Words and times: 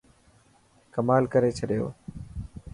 ڪمال 0.93 1.23
ڪاري 1.33 1.51
ڇڏيو. 1.57 1.87